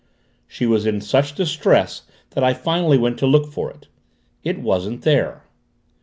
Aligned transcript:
"She 0.47 0.65
was 0.65 0.87
in 0.87 0.99
such 0.99 1.35
distress 1.35 2.07
that 2.31 2.43
I 2.43 2.55
finally 2.55 2.97
went 2.97 3.19
to 3.19 3.27
look 3.27 3.51
for 3.51 3.69
it. 3.69 3.87
It 4.43 4.57
wasn't 4.57 5.03
there." 5.03 5.43